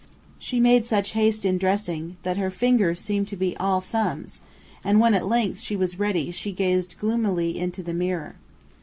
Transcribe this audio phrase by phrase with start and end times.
[0.39, 4.41] She made such haste in dressing that her fingers seemed to be "all thumbs";
[4.83, 8.37] and when at length she was ready she gazed gloomily into the mirror.